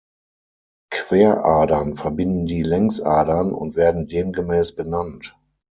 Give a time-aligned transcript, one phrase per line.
[0.89, 5.37] Queradern verbinden die Längsadern, und werden demgemäß benannt.